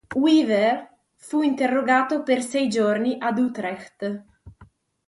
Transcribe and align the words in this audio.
Wever 0.15 0.95
fu 1.13 1.43
interrogato 1.43 2.23
per 2.23 2.41
sei 2.41 2.67
giorni 2.67 3.17
ad 3.19 3.37
Utrecht. 3.37 4.25